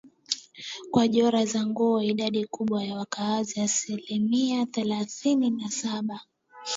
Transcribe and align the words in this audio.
kwa 0.91 1.07
jora 1.07 1.45
za 1.45 1.65
nguo 1.65 2.01
Idadi 2.01 2.45
kubwa 2.45 2.83
ya 2.83 2.95
wakazi 2.95 3.61
asilimia 3.61 4.65
themanini 4.65 5.49
na 5.63 5.69
saba 5.71 6.19